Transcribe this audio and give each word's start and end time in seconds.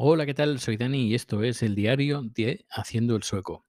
Hola, 0.00 0.26
¿qué 0.26 0.34
tal? 0.34 0.60
Soy 0.60 0.76
Dani 0.76 1.08
y 1.08 1.14
esto 1.14 1.42
es 1.42 1.62
el 1.62 1.74
diario 1.74 2.22
de 2.22 2.64
Haciendo 2.70 3.16
el 3.16 3.22
Sueco. 3.24 3.66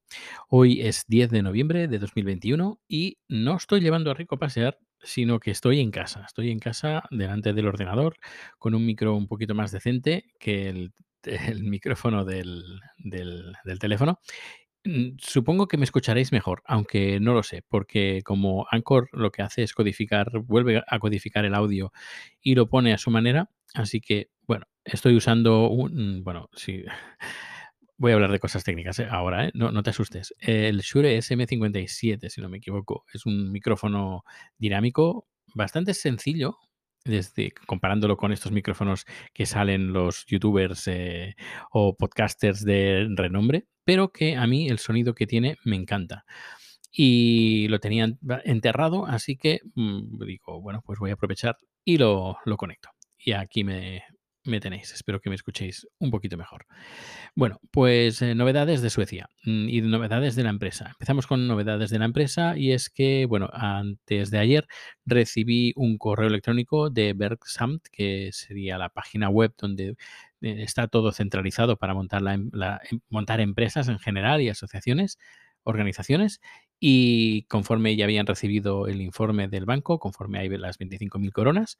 Hoy 0.47 0.81
es 0.81 1.05
10 1.07 1.29
de 1.31 1.41
noviembre 1.41 1.87
de 1.87 1.97
2021 1.99 2.79
y 2.87 3.17
no 3.27 3.57
estoy 3.57 3.81
llevando 3.81 4.11
a 4.11 4.13
Rico 4.13 4.35
a 4.35 4.39
pasear, 4.39 4.77
sino 5.01 5.39
que 5.39 5.49
estoy 5.51 5.79
en 5.79 5.89
casa. 5.91 6.23
Estoy 6.27 6.51
en 6.51 6.59
casa 6.59 7.03
delante 7.09 7.53
del 7.53 7.67
ordenador 7.67 8.15
con 8.59 8.75
un 8.75 8.85
micro 8.85 9.15
un 9.15 9.27
poquito 9.27 9.55
más 9.55 9.71
decente 9.71 10.25
que 10.39 10.69
el, 11.23 11.63
micrófono 11.63 12.23
del, 12.25 12.63
del- 12.99 13.53
del 13.65 13.79
teléfono. 13.79 14.19
Mm, 14.85 15.17
Supongo 15.19 15.67
que 15.67 15.77
me 15.77 15.83
escucharéis 15.83 16.31
mejor, 16.31 16.61
aunque 16.65 17.19
no 17.19 17.33
lo 17.33 17.43
sé, 17.43 17.63
porque 17.67 18.21
como 18.23 18.65
Anchor 18.71 19.09
lo 19.11 19.31
que 19.31 19.41
hace 19.41 19.63
es 19.63 19.73
codificar, 19.73 20.31
vuelve 20.39 20.83
a 20.87 20.99
codificar 20.99 21.45
el 21.45 21.53
audio 21.55 21.91
y 22.41 22.55
lo 22.55 22.69
pone 22.69 22.93
a 22.93 22.97
su 22.97 23.11
manera, 23.11 23.49
así 23.73 23.99
que, 24.01 24.29
bueno, 24.49 24.65
estoy 24.83 25.15
usando 25.15 25.69
un, 25.69 26.23
bueno, 26.23 26.49
sí, 26.55 26.83
voy 27.97 28.11
a 28.11 28.15
hablar 28.15 28.31
de 28.31 28.39
cosas 28.39 28.63
técnicas, 28.63 28.97
¿eh? 28.97 29.07
ahora, 29.07 29.45
¿eh? 29.45 29.51
No, 29.53 29.71
no 29.71 29.83
te 29.83 29.91
asustes. 29.91 30.33
El 30.39 30.79
Shure 30.79 31.19
SM57, 31.19 32.29
si 32.29 32.41
no 32.41 32.49
me 32.49 32.57
equivoco, 32.57 33.05
es 33.13 33.27
un 33.27 33.51
micrófono 33.51 34.23
dinámico 34.57 35.27
bastante 35.53 35.93
sencillo, 35.93 36.57
desde 37.05 37.51
comparándolo 37.67 38.17
con 38.17 38.31
estos 38.31 38.51
micrófonos 38.51 39.05
que 39.35 39.45
salen 39.45 39.93
los 39.93 40.25
youtubers 40.25 40.87
eh, 40.87 41.35
o 41.69 41.95
podcasters 41.95 42.65
de 42.65 43.07
renombre, 43.15 43.67
pero 43.83 44.11
que 44.11 44.35
a 44.35 44.47
mí 44.47 44.67
el 44.67 44.79
sonido 44.79 45.13
que 45.13 45.27
tiene 45.27 45.57
me 45.63 45.75
encanta. 45.75 46.25
Y 46.91 47.67
lo 47.67 47.79
tenía 47.79 48.17
enterrado, 48.45 49.05
así 49.05 49.37
que 49.37 49.59
mm, 49.75 50.25
digo, 50.25 50.59
bueno, 50.59 50.81
pues 50.83 50.97
voy 50.97 51.11
a 51.11 51.13
aprovechar 51.13 51.55
y 51.85 51.99
lo, 51.99 52.37
lo 52.45 52.57
conecto. 52.57 52.89
Y 53.19 53.33
aquí 53.33 53.63
me, 53.63 54.01
me 54.49 54.59
tenéis. 54.59 54.93
Espero 54.93 55.21
que 55.21 55.29
me 55.29 55.35
escuchéis 55.35 55.87
un 55.99 56.11
poquito 56.11 56.37
mejor. 56.37 56.65
Bueno, 57.35 57.59
pues 57.71 58.21
eh, 58.21 58.35
novedades 58.35 58.81
de 58.81 58.89
Suecia 58.89 59.29
mm, 59.45 59.69
y 59.69 59.81
novedades 59.81 60.35
de 60.35 60.43
la 60.43 60.49
empresa. 60.49 60.89
Empezamos 60.89 61.27
con 61.27 61.47
novedades 61.47 61.89
de 61.89 61.99
la 61.99 62.05
empresa 62.05 62.57
y 62.57 62.71
es 62.71 62.89
que, 62.89 63.25
bueno, 63.25 63.49
antes 63.53 64.31
de 64.31 64.39
ayer 64.39 64.67
recibí 65.05 65.73
un 65.75 65.97
correo 65.97 66.27
electrónico 66.27 66.89
de 66.89 67.13
Bergsamt, 67.13 67.87
que 67.91 68.31
sería 68.33 68.77
la 68.77 68.89
página 68.89 69.29
web 69.29 69.53
donde 69.57 69.89
eh, 69.89 69.95
está 70.41 70.87
todo 70.87 71.11
centralizado 71.11 71.77
para 71.77 71.93
montar, 71.93 72.21
la 72.21 72.33
em- 72.33 72.51
em- 72.91 72.99
montar 73.09 73.39
empresas 73.41 73.87
en 73.87 73.99
general 73.99 74.41
y 74.41 74.49
asociaciones, 74.49 75.17
organizaciones. 75.63 76.41
Y 76.79 77.43
conforme 77.43 77.95
ya 77.95 78.05
habían 78.05 78.25
recibido 78.25 78.87
el 78.87 79.01
informe 79.01 79.47
del 79.49 79.65
banco, 79.65 79.99
conforme 79.99 80.39
hay 80.39 80.49
las 80.49 80.77
25.000 80.77 81.33
coronas, 81.33 81.77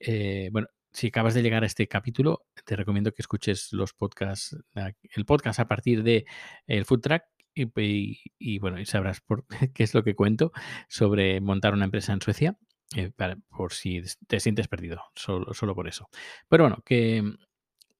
eh, 0.00 0.50
bueno, 0.52 0.68
si 0.96 1.08
acabas 1.08 1.34
de 1.34 1.42
llegar 1.42 1.62
a 1.62 1.66
este 1.66 1.88
capítulo, 1.88 2.46
te 2.64 2.74
recomiendo 2.74 3.12
que 3.12 3.20
escuches 3.20 3.70
los 3.74 3.92
podcasts, 3.92 4.56
el 4.74 5.26
podcast 5.26 5.60
a 5.60 5.68
partir 5.68 6.02
de 6.02 6.24
el 6.66 6.86
Food 6.86 7.02
Track 7.02 7.24
y, 7.54 8.58
bueno, 8.60 8.80
y 8.80 8.86
sabrás 8.86 9.20
por 9.20 9.44
qué 9.74 9.82
es 9.82 9.92
lo 9.92 10.02
que 10.02 10.14
cuento 10.14 10.52
sobre 10.88 11.42
montar 11.42 11.74
una 11.74 11.84
empresa 11.84 12.14
en 12.14 12.22
Suecia, 12.22 12.56
eh, 12.96 13.10
por 13.50 13.74
si 13.74 14.00
te 14.26 14.40
sientes 14.40 14.68
perdido, 14.68 15.02
solo, 15.14 15.52
solo 15.52 15.74
por 15.74 15.86
eso. 15.86 16.08
Pero 16.48 16.64
bueno, 16.64 16.82
que 16.82 17.22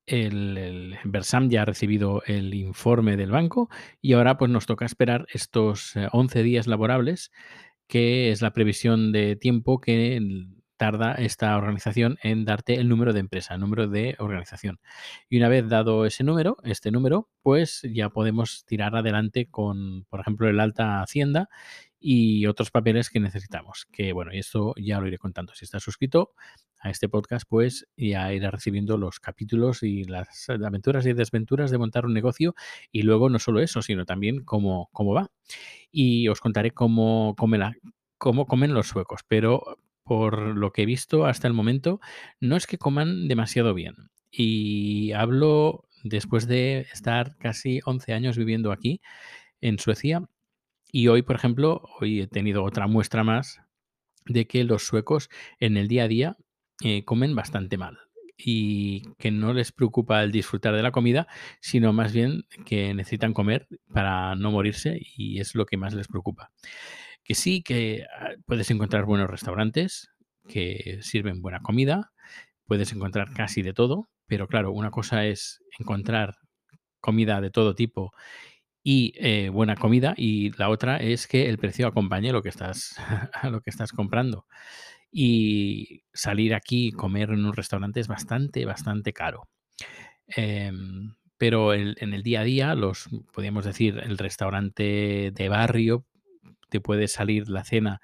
el, 0.06 0.56
el 0.56 0.98
Bersam 1.04 1.50
ya 1.50 1.62
ha 1.62 1.66
recibido 1.66 2.22
el 2.24 2.54
informe 2.54 3.18
del 3.18 3.30
banco 3.30 3.68
y 4.00 4.14
ahora 4.14 4.38
pues 4.38 4.50
nos 4.50 4.64
toca 4.64 4.86
esperar 4.86 5.26
estos 5.34 5.96
eh, 5.96 6.08
11 6.12 6.42
días 6.42 6.66
laborables 6.66 7.30
que 7.88 8.30
es 8.30 8.40
la 8.42 8.52
previsión 8.52 9.12
de 9.12 9.36
tiempo 9.36 9.80
que 9.80 10.18
tarda 10.76 11.12
esta 11.14 11.56
organización 11.56 12.18
en 12.22 12.44
darte 12.44 12.74
el 12.74 12.88
número 12.88 13.12
de 13.12 13.20
empresa, 13.20 13.54
el 13.54 13.60
número 13.60 13.88
de 13.88 14.16
organización. 14.18 14.78
Y 15.28 15.38
una 15.38 15.48
vez 15.48 15.68
dado 15.68 16.04
ese 16.06 16.24
número, 16.24 16.56
este 16.64 16.90
número, 16.90 17.28
pues 17.42 17.82
ya 17.92 18.10
podemos 18.10 18.64
tirar 18.66 18.94
adelante 18.96 19.46
con, 19.50 20.04
por 20.08 20.20
ejemplo, 20.20 20.48
el 20.48 20.60
alta 20.60 21.02
hacienda 21.02 21.48
y 21.98 22.46
otros 22.46 22.70
papeles 22.70 23.10
que 23.10 23.20
necesitamos. 23.20 23.86
Que 23.90 24.12
bueno, 24.12 24.30
esto 24.32 24.74
ya 24.76 25.00
lo 25.00 25.08
iré 25.08 25.18
contando. 25.18 25.54
Si 25.54 25.64
estás 25.64 25.82
suscrito 25.82 26.32
a 26.78 26.90
este 26.90 27.08
podcast, 27.08 27.46
pues 27.48 27.88
ya 27.96 28.32
irás 28.32 28.52
recibiendo 28.52 28.98
los 28.98 29.18
capítulos 29.18 29.82
y 29.82 30.04
las 30.04 30.48
aventuras 30.50 31.06
y 31.06 31.14
desventuras 31.14 31.70
de 31.70 31.78
montar 31.78 32.04
un 32.06 32.12
negocio. 32.14 32.54
Y 32.92 33.02
luego 33.02 33.30
no 33.30 33.38
solo 33.38 33.60
eso, 33.60 33.82
sino 33.82 34.04
también 34.04 34.44
cómo, 34.44 34.88
cómo 34.92 35.14
va 35.14 35.30
y 35.90 36.28
os 36.28 36.40
contaré 36.40 36.72
cómo, 36.72 37.34
come 37.36 37.58
la- 37.58 37.74
cómo 38.18 38.46
comen 38.46 38.74
los 38.74 38.88
suecos. 38.88 39.22
Pero 39.26 39.78
por 40.06 40.56
lo 40.56 40.72
que 40.72 40.82
he 40.82 40.86
visto 40.86 41.26
hasta 41.26 41.48
el 41.48 41.52
momento, 41.52 42.00
no 42.40 42.56
es 42.56 42.66
que 42.66 42.78
coman 42.78 43.26
demasiado 43.26 43.74
bien. 43.74 44.10
Y 44.30 45.10
hablo 45.12 45.88
después 46.04 46.46
de 46.46 46.86
estar 46.92 47.36
casi 47.38 47.80
11 47.84 48.12
años 48.12 48.38
viviendo 48.38 48.70
aquí 48.70 49.00
en 49.60 49.80
Suecia. 49.80 50.22
Y 50.92 51.08
hoy, 51.08 51.22
por 51.22 51.34
ejemplo, 51.34 51.82
hoy 52.00 52.20
he 52.20 52.28
tenido 52.28 52.62
otra 52.62 52.86
muestra 52.86 53.24
más 53.24 53.60
de 54.26 54.46
que 54.46 54.62
los 54.62 54.84
suecos 54.84 55.28
en 55.58 55.76
el 55.76 55.88
día 55.88 56.04
a 56.04 56.08
día 56.08 56.36
eh, 56.84 57.04
comen 57.04 57.34
bastante 57.34 57.76
mal 57.76 57.98
y 58.36 59.02
que 59.18 59.32
no 59.32 59.54
les 59.54 59.72
preocupa 59.72 60.22
el 60.22 60.30
disfrutar 60.30 60.74
de 60.74 60.82
la 60.82 60.92
comida, 60.92 61.26
sino 61.60 61.92
más 61.92 62.12
bien 62.12 62.44
que 62.64 62.94
necesitan 62.94 63.32
comer 63.32 63.66
para 63.92 64.36
no 64.36 64.52
morirse 64.52 65.00
y 65.16 65.40
es 65.40 65.56
lo 65.56 65.66
que 65.66 65.78
más 65.78 65.94
les 65.94 66.06
preocupa. 66.06 66.52
Que 67.26 67.34
sí, 67.34 67.62
que 67.62 68.06
ah, 68.20 68.30
puedes 68.46 68.70
encontrar 68.70 69.04
buenos 69.04 69.28
restaurantes 69.28 70.10
que 70.48 70.98
sirven 71.02 71.42
buena 71.42 71.60
comida, 71.60 72.12
puedes 72.66 72.92
encontrar 72.92 73.32
casi 73.32 73.62
de 73.62 73.72
todo, 73.72 74.08
pero 74.26 74.46
claro, 74.46 74.70
una 74.72 74.90
cosa 74.90 75.26
es 75.26 75.60
encontrar 75.78 76.36
comida 77.00 77.40
de 77.40 77.50
todo 77.50 77.74
tipo 77.74 78.12
y 78.82 79.12
eh, 79.16 79.48
buena 79.48 79.74
comida 79.74 80.14
y 80.16 80.52
la 80.56 80.68
otra 80.68 80.98
es 80.98 81.26
que 81.26 81.48
el 81.48 81.58
precio 81.58 81.88
acompañe 81.88 82.30
lo 82.30 82.42
que 82.42 82.48
estás, 82.50 82.96
a 83.32 83.50
lo 83.50 83.60
que 83.60 83.70
estás 83.70 83.90
comprando. 83.90 84.46
Y 85.10 86.04
salir 86.12 86.54
aquí 86.54 86.88
y 86.88 86.92
comer 86.92 87.30
en 87.30 87.44
un 87.44 87.54
restaurante 87.54 88.00
es 88.00 88.08
bastante, 88.08 88.64
bastante 88.64 89.12
caro. 89.12 89.48
Em, 90.28 91.16
pero 91.38 91.74
en 91.74 92.14
el 92.14 92.22
día 92.22 92.40
a 92.40 92.44
día, 92.44 92.74
los, 92.74 93.08
podríamos 93.32 93.64
decir, 93.64 93.98
el 94.04 94.18
restaurante 94.18 95.32
de 95.34 95.48
barrio, 95.48 96.06
te 96.68 96.80
puede 96.80 97.08
salir 97.08 97.48
la 97.48 97.64
cena 97.64 98.00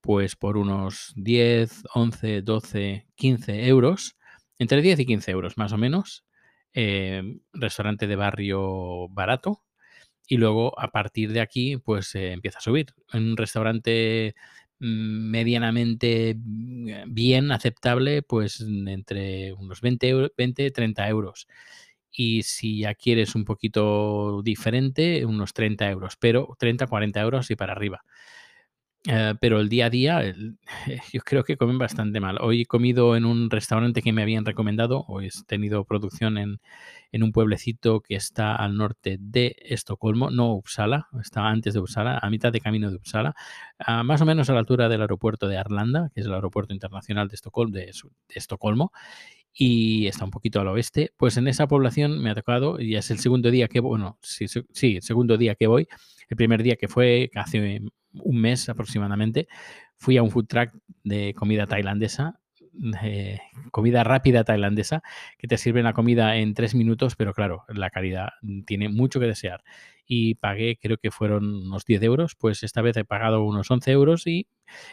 pues 0.00 0.36
por 0.36 0.56
unos 0.58 1.12
10 1.16 1.82
11 1.94 2.42
12 2.42 3.06
15 3.16 3.66
euros, 3.68 4.16
entre 4.58 4.82
10 4.82 4.98
y 5.00 5.06
15 5.06 5.30
euros 5.32 5.58
más 5.58 5.72
o 5.72 5.78
menos. 5.78 6.24
Em, 6.74 7.40
restaurante 7.52 8.06
de 8.06 8.16
barrio 8.16 9.08
barato, 9.10 9.62
y 10.28 10.36
luego 10.36 10.78
a 10.80 10.88
partir 10.92 11.32
de 11.32 11.40
aquí, 11.40 11.76
pues 11.78 12.14
eh, 12.14 12.32
empieza 12.32 12.58
a 12.58 12.62
subir. 12.62 12.86
En 13.12 13.30
un 13.32 13.36
restaurante 13.36 14.34
mm, 14.78 15.30
medianamente 15.30 16.36
mm, 16.38 17.12
bien, 17.12 17.52
aceptable, 17.52 18.22
pues 18.22 18.60
entre 18.60 19.52
unos 19.54 19.80
20, 19.80 20.10
eu- 20.14 20.32
20, 20.36 20.70
30 20.70 21.08
euros. 21.08 21.46
Y 22.12 22.42
si 22.42 22.80
ya 22.80 22.94
quieres 22.94 23.34
un 23.34 23.44
poquito 23.44 24.42
diferente, 24.42 25.24
unos 25.26 25.52
30 25.54 25.88
euros, 25.90 26.16
pero 26.18 26.56
30, 26.58 26.86
40 26.86 27.20
euros 27.20 27.50
y 27.50 27.56
para 27.56 27.72
arriba. 27.72 28.02
Eh, 29.08 29.34
pero 29.40 29.60
el 29.60 29.70
día 29.70 29.86
a 29.86 29.90
día, 29.90 30.20
el- 30.22 30.58
yo 31.12 31.22
creo 31.22 31.42
que 31.42 31.56
comen 31.56 31.78
bastante 31.78 32.20
mal. 32.20 32.36
Hoy 32.42 32.62
he 32.62 32.66
comido 32.66 33.16
en 33.16 33.24
un 33.24 33.48
restaurante 33.48 34.02
que 34.02 34.12
me 34.12 34.20
habían 34.20 34.44
recomendado, 34.44 35.04
hoy 35.08 35.28
he 35.28 35.30
tenido 35.46 35.84
producción 35.86 36.36
en, 36.36 36.60
en 37.10 37.22
un 37.22 37.32
pueblecito 37.32 38.02
que 38.02 38.14
está 38.14 38.54
al 38.54 38.76
norte 38.76 39.16
de 39.18 39.56
Estocolmo, 39.64 40.30
no 40.30 40.52
Uppsala, 40.52 41.08
estaba 41.22 41.48
antes 41.48 41.72
de 41.72 41.80
Uppsala, 41.80 42.18
a 42.18 42.28
mitad 42.28 42.52
de 42.52 42.60
camino 42.60 42.90
de 42.90 42.96
Uppsala, 42.96 43.34
más 44.04 44.20
o 44.20 44.26
menos 44.26 44.50
a 44.50 44.52
la 44.52 44.58
altura 44.60 44.90
del 44.90 45.00
aeropuerto 45.00 45.48
de 45.48 45.56
Arlanda, 45.56 46.10
que 46.14 46.20
es 46.20 46.26
el 46.26 46.34
aeropuerto 46.34 46.74
internacional 46.74 47.28
de 47.28 47.36
Estocolmo, 48.34 48.92
y 49.52 50.06
está 50.06 50.24
un 50.24 50.30
poquito 50.30 50.60
al 50.60 50.68
oeste. 50.68 51.12
Pues 51.16 51.36
en 51.36 51.48
esa 51.48 51.66
población 51.66 52.22
me 52.22 52.30
ha 52.30 52.34
tocado, 52.34 52.80
y 52.80 52.96
es 52.96 53.10
el 53.10 53.18
segundo 53.18 53.50
día 53.50 53.68
que, 53.68 53.80
bueno, 53.80 54.18
sí, 54.22 54.46
sí, 54.48 54.96
el 54.96 55.02
segundo 55.02 55.36
día 55.36 55.54
que 55.54 55.66
voy, 55.66 55.88
el 56.28 56.36
primer 56.36 56.62
día 56.62 56.76
que 56.76 56.88
fue 56.88 57.30
hace 57.34 57.82
un 58.14 58.40
mes 58.40 58.68
aproximadamente, 58.68 59.48
fui 59.96 60.16
a 60.16 60.22
un 60.22 60.30
food 60.30 60.46
truck 60.46 60.72
de 61.04 61.34
comida 61.34 61.66
tailandesa, 61.66 62.39
de 62.72 63.40
comida 63.70 64.04
rápida 64.04 64.44
tailandesa, 64.44 65.02
que 65.38 65.48
te 65.48 65.58
sirven 65.58 65.84
la 65.84 65.92
comida 65.92 66.36
en 66.36 66.54
tres 66.54 66.74
minutos, 66.74 67.16
pero 67.16 67.34
claro, 67.34 67.64
la 67.68 67.90
calidad 67.90 68.30
tiene 68.66 68.88
mucho 68.88 69.20
que 69.20 69.26
desear. 69.26 69.62
Y 70.06 70.34
pagué, 70.34 70.76
creo 70.80 70.96
que 70.98 71.10
fueron 71.10 71.44
unos 71.66 71.84
10 71.84 72.02
euros, 72.02 72.34
pues 72.34 72.62
esta 72.64 72.82
vez 72.82 72.96
he 72.96 73.04
pagado 73.04 73.44
unos 73.44 73.70
11 73.70 73.92
euros 73.92 74.26
y 74.26 74.48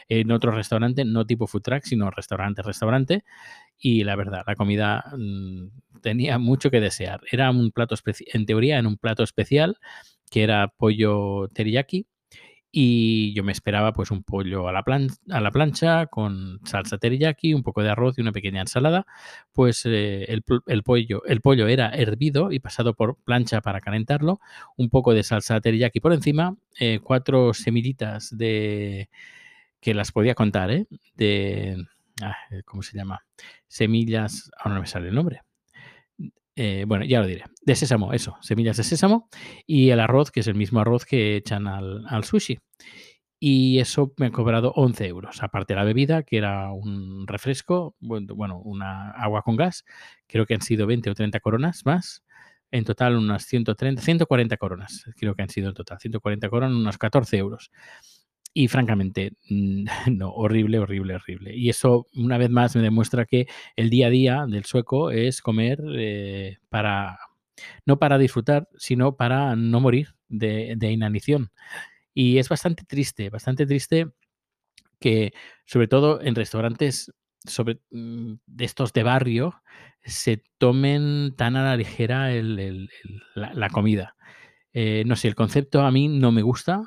en 0.10 0.32
otro 0.32 0.52
restaurante, 0.52 1.06
no 1.06 1.26
tipo 1.26 1.48
food 1.48 1.62
truck, 1.62 1.84
sino 1.84 2.12
restaurante, 2.12 2.62
restaurante. 2.62 3.24
Y 3.78 4.04
la 4.04 4.16
verdad, 4.16 4.44
la 4.46 4.56
comida 4.56 5.06
mm, 5.18 6.00
tenía 6.02 6.38
mucho 6.40 6.70
que 6.72 6.82
desear. 6.82 7.22
Era 7.32 7.50
un 7.52 7.72
plato, 7.72 7.96
en 8.34 8.46
teoría, 8.46 8.80
en 8.80 8.88
un 8.88 8.98
plato 8.98 9.24
especial, 9.24 9.78
que 10.30 10.44
era 10.44 10.68
pollo 10.68 11.50
teriyaki, 11.54 12.08
Y 12.80 13.34
yo 13.34 13.44
me 13.44 13.54
esperaba 13.54 13.92
pues 13.92 14.12
un 14.12 14.22
pollo 14.22 14.68
a 14.68 14.72
la, 14.72 14.84
plan 14.84 15.08
a 15.32 15.42
la 15.42 15.50
plancha 15.50 16.06
con 16.06 16.60
salsa 16.64 17.00
teriyaki, 17.00 17.56
un 17.56 17.64
poco 17.64 17.82
de 17.82 17.90
arroz 17.90 18.20
y 18.20 18.22
una 18.22 18.32
pequeña 18.32 18.62
ensalada. 18.62 19.08
Pues 19.52 19.84
eh, 19.88 20.26
el, 20.26 20.44
el, 20.68 20.84
pollo, 20.84 21.26
el 21.26 21.42
pollo 21.42 21.68
era 21.68 21.90
hervido 21.90 22.52
y 22.52 22.60
pasado 22.60 22.94
por 22.94 23.18
plancha 23.24 23.62
para 23.62 23.82
calentarlo, 23.82 24.40
un 24.76 24.92
poco 24.92 25.16
de 25.16 25.24
salsa 25.24 25.60
teriyaki 25.60 26.00
por 26.02 26.14
encima, 26.14 26.56
eh, 26.80 27.00
cuatro 27.02 27.52
semillitas 27.56 28.38
de 28.38 29.10
que 29.82 29.96
las 29.96 30.12
podía 30.12 30.36
contar, 30.36 30.70
¿eh? 30.70 30.86
De, 31.16 31.84
ah, 32.22 32.38
¿cómo 32.64 32.84
se 32.84 32.96
llama? 32.96 33.26
Semillas, 33.68 34.52
ahora 34.56 34.76
no 34.76 34.82
me 34.82 34.88
sale 34.88 35.10
el 35.10 35.16
nombre. 35.16 35.47
Eh, 36.60 36.86
bueno, 36.88 37.06
ya 37.06 37.22
lo 37.22 37.28
diré. 37.28 37.44
De 37.62 37.76
sésamo, 37.76 38.14
eso, 38.14 38.36
semillas 38.42 38.78
de 38.78 38.84
sésamo. 38.84 39.30
Y 39.68 39.92
el 39.92 40.00
arroz, 40.00 40.32
que 40.32 40.40
es 40.40 40.48
el 40.48 40.56
mismo 40.56 40.80
arroz 40.80 41.06
que 41.06 41.38
echan 41.38 41.68
al, 41.68 42.04
al 42.08 42.24
sushi. 42.24 42.58
Y 43.40 43.78
eso 43.78 44.14
me 44.18 44.26
ha 44.26 44.32
cobrado 44.32 44.72
11 44.76 45.06
euros. 45.06 45.44
Aparte 45.44 45.74
de 45.74 45.80
la 45.80 45.86
bebida, 45.86 46.24
que 46.24 46.38
era 46.38 46.72
un 46.72 47.28
refresco, 47.28 47.96
bueno, 48.00 48.60
una 48.60 49.12
agua 49.12 49.44
con 49.44 49.56
gas, 49.56 49.86
creo 50.26 50.48
que 50.48 50.56
han 50.56 50.62
sido 50.62 50.88
20 50.88 51.12
o 51.12 51.14
30 51.14 51.40
coronas 51.42 51.86
más. 51.86 52.24
En 52.72 52.84
total, 52.86 53.16
unas 53.18 53.46
130, 53.46 54.02
140 54.02 54.58
coronas, 54.58 55.06
creo 55.16 55.36
que 55.36 55.44
han 55.44 55.50
sido 55.50 55.70
en 55.70 55.76
total. 55.76 56.00
140 56.00 56.50
coronas, 56.50 56.76
unos 56.76 56.98
14 56.98 57.38
euros. 57.38 57.72
Y 58.60 58.70
francamente, 58.70 59.34
no, 60.08 60.32
horrible, 60.32 60.80
horrible, 60.80 61.14
horrible. 61.14 61.56
Y 61.56 61.70
eso, 61.70 62.08
una 62.16 62.40
vez 62.40 62.50
más, 62.50 62.76
me 62.76 62.82
demuestra 62.82 63.26
que 63.26 63.46
el 63.76 63.92
día 63.92 64.08
a 64.08 64.10
día 64.10 64.46
del 64.48 64.66
sueco 64.66 65.12
es 65.12 65.44
comer 65.44 65.80
eh, 65.96 66.58
para, 66.68 67.20
no 67.86 68.00
para 68.00 68.18
disfrutar, 68.18 68.68
sino 68.76 69.16
para 69.16 69.56
no 69.56 69.80
morir 69.80 70.16
de, 70.28 70.76
inanición. 70.92 71.52
Y 72.16 72.40
es 72.40 72.50
bastante 72.50 72.84
triste, 72.84 73.30
bastante 73.30 73.68
triste 73.68 74.08
que, 75.00 75.34
sobre 75.66 75.88
todo 75.88 76.20
en 76.24 76.34
restaurantes 76.34 77.14
sobre, 77.46 77.80
mm, 77.92 78.38
de 78.48 78.66
estos 78.66 78.92
de 78.92 79.04
barrio, 79.04 79.62
se 80.04 80.42
tomen 80.58 81.36
tan 81.38 81.58
a 81.58 81.64
la 81.64 81.78
ligera 81.78 82.32
la, 83.36 83.70
comida. 83.70 84.16
Eh, 84.80 85.04
no 85.08 85.16
sé, 85.16 85.28
el 85.28 85.34
concepto 85.34 85.82
a 85.82 85.90
mí 85.92 86.08
no 86.08 86.32
me 86.32 86.44
gusta, 86.44 86.84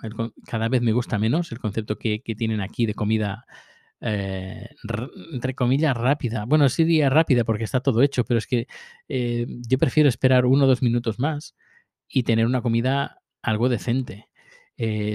cada 0.46 0.68
vez 0.68 0.80
me 0.80 0.92
gusta 0.92 1.18
menos 1.18 1.50
el 1.50 1.58
concepto 1.58 1.98
que, 1.98 2.22
tienen 2.38 2.60
aquí 2.60 2.86
de 2.86 2.94
comida, 2.94 3.46
eh, 4.00 4.68
entre 5.32 5.56
comillas, 5.56 5.96
rápida. 5.96 6.44
Bueno, 6.44 6.68
sí 6.68 7.02
rápida 7.08 7.42
porque 7.42 7.64
está 7.64 7.80
todo 7.80 8.00
hecho, 8.02 8.24
pero 8.24 8.38
es 8.38 8.46
que 8.46 8.68
eh, 9.08 9.44
yo 9.68 9.76
prefiero 9.76 10.08
esperar 10.08 10.46
uno 10.46 10.66
o 10.66 10.68
dos 10.68 10.82
minutos 10.82 11.18
más 11.18 11.56
y 12.08 12.22
tener 12.22 12.46
una 12.46 12.62
comida 12.62 13.22
algo 13.42 13.68
decente. 13.68 14.28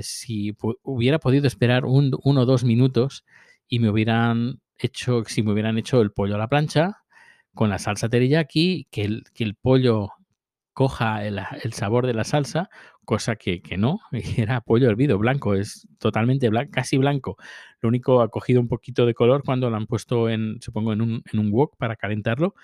Si 0.01 0.53
hubiera 0.83 1.19
podido 1.19 1.47
esperar 1.47 1.85
un, 1.85 2.11
uno 2.23 2.41
o 2.41 2.45
dos 2.45 2.65
minutos 2.65 3.25
y 3.69 3.79
me 3.79 3.89
hubieran 3.89 4.59
hecho, 4.77 5.23
si 5.25 5.43
me 5.43 5.53
hubieran 5.53 5.77
hecho 5.77 6.01
el 6.01 6.11
pollo 6.11 6.35
a 6.35 6.39
la 6.39 6.49
plancha 6.49 6.97
con 7.53 7.69
la 7.69 7.79
salsa 7.79 8.09
teriyaki, 8.09 8.87
que 8.91 9.21
el 9.39 9.55
pollo 9.55 10.14
coja 10.75 11.25
el, 11.25 11.39
sabor 11.71 12.05
de 12.05 12.13
la 12.13 12.25
salsa, 12.25 12.69
cosa 13.05 13.37
que, 13.37 13.61
que, 13.61 13.77
no, 13.77 14.01
era 14.37 14.59
pollo 14.59 14.89
hervido 14.89 15.17
blanco, 15.17 15.55
es 15.55 15.87
totalmente 15.99 16.49
blanco, 16.49 16.71
casi 16.71 16.97
blanco. 16.97 17.37
Lo 17.79 17.87
único 17.87 18.21
ha 18.21 18.29
cogido 18.29 18.59
un 18.59 18.67
poquito 18.67 19.05
de 19.05 19.13
color 19.13 19.43
cuando 19.43 19.69
lo 19.69 19.77
han 19.77 19.87
puesto 19.87 20.29
en, 20.29 20.57
supongo, 20.61 20.91
en 20.91 21.01
un, 21.01 21.51
wok 21.51 21.77
para 21.77 21.95
calentarlo, 21.95 22.55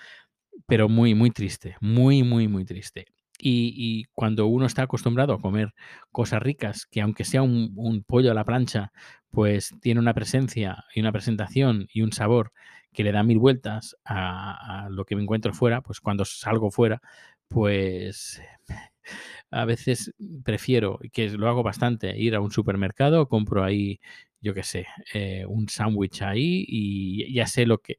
pero 0.66 0.90
muy, 0.90 1.14
muy 1.14 1.30
triste, 1.30 1.76
muy, 1.80 2.22
muy, 2.22 2.48
muy 2.48 2.66
triste. 2.66 3.06
Y, 3.44 4.04
cuando 4.12 4.46
uno 4.46 4.66
está 4.66 4.82
acostumbrado 4.82 5.32
a 5.32 5.40
comer 5.40 5.72
cosas 6.12 6.42
ricas, 6.42 6.86
que 6.86 7.00
aunque 7.00 7.24
sea 7.24 7.42
un, 7.42 8.04
pollo 8.06 8.30
a 8.30 8.34
la 8.34 8.44
plancha, 8.44 8.92
pues 9.30 9.74
tiene 9.80 10.00
una 10.00 10.14
presencia 10.14 10.84
y 10.94 11.00
una 11.00 11.12
presentación 11.12 11.88
y 11.92 12.02
un 12.02 12.12
sabor 12.12 12.52
que 12.92 13.04
le 13.04 13.12
da 13.12 13.22
mil 13.22 13.38
vueltas 13.38 13.96
a, 14.04 14.88
lo 14.90 15.04
que 15.04 15.16
me 15.16 15.22
encuentro 15.22 15.54
fuera, 15.54 15.80
pues 15.80 16.00
cuando 16.00 16.24
salgo 16.24 16.70
fuera, 16.70 17.00
pues 17.52 18.40
a 19.50 19.64
veces 19.64 20.12
prefiero, 20.44 20.98
que 21.12 21.28
lo 21.30 21.48
hago 21.48 21.62
bastante, 21.62 22.18
ir 22.18 22.34
a 22.34 22.40
un 22.40 22.50
supermercado, 22.50 23.28
compro 23.28 23.62
ahí, 23.62 24.00
yo 24.40 24.54
qué 24.54 24.62
sé, 24.62 24.86
eh, 25.14 25.44
un 25.46 25.68
sándwich 25.68 26.22
ahí 26.22 26.64
y 26.66 27.32
ya 27.34 27.46
sé 27.46 27.66
lo 27.66 27.78
que, 27.78 27.96